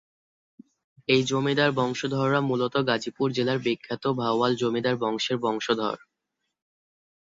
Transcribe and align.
এই 1.09 1.21
জমিদার 1.23 1.71
বংশধররা 1.71 2.39
মূলত 2.41 2.75
গাজীপুর 2.89 3.27
জেলার 3.31 3.59
বিখ্যাত 3.65 4.03
ভাওয়াল 4.19 4.51
জমিদার 4.61 4.95
বংশের 5.03 5.37
বংশধর। 5.39 5.97